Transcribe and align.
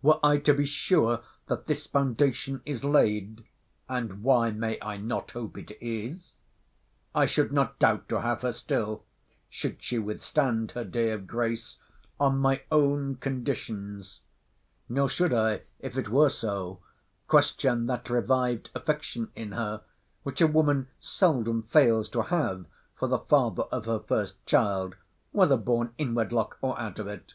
Were 0.00 0.18
I 0.24 0.38
to 0.38 0.54
be 0.54 0.64
sure 0.64 1.20
that 1.48 1.66
this 1.66 1.84
foundation 1.84 2.62
is 2.64 2.82
laid 2.82 3.44
[And 3.90 4.22
why 4.22 4.52
may 4.52 4.78
I 4.80 4.96
not 4.96 5.32
hope 5.32 5.58
it 5.58 5.72
is?] 5.82 6.32
I 7.14 7.26
should 7.26 7.52
not 7.52 7.78
doubt 7.78 8.08
to 8.08 8.22
have 8.22 8.40
her 8.40 8.52
still 8.52 9.04
(should 9.50 9.82
she 9.82 9.98
withstand 9.98 10.70
her 10.70 10.82
day 10.84 11.10
of 11.10 11.26
grace) 11.26 11.76
on 12.18 12.38
my 12.38 12.62
own 12.72 13.16
conditions; 13.16 14.22
nor 14.88 15.10
should 15.10 15.34
I, 15.34 15.64
if 15.78 15.98
it 15.98 16.08
were 16.08 16.30
so, 16.30 16.80
question 17.28 17.84
that 17.84 18.08
revived 18.08 18.70
affection 18.74 19.30
in 19.34 19.52
her, 19.52 19.82
which 20.22 20.40
a 20.40 20.46
woman 20.46 20.88
seldom 20.98 21.64
fails 21.64 22.08
to 22.16 22.22
have 22.22 22.64
for 22.96 23.08
the 23.08 23.18
father 23.18 23.64
of 23.64 23.84
her 23.84 24.00
first 24.00 24.36
child, 24.46 24.96
whether 25.32 25.58
born 25.58 25.92
in 25.98 26.14
wedlock, 26.14 26.56
or 26.62 26.80
out 26.80 26.98
of 26.98 27.06
it. 27.08 27.34